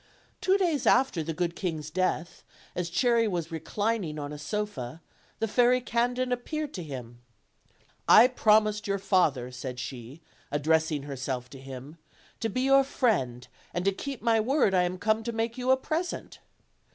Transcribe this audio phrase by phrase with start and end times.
[0.41, 4.99] Two days after the good king's death, as Cherry was reclining on a sofa,
[5.37, 7.19] the Fairy Candid appeared to him.
[8.07, 11.99] "I promised your father/' said she, addressing herself to him,
[12.39, 15.69] "to be your friend; and to keep my word I am come to make you
[15.69, 16.39] a present."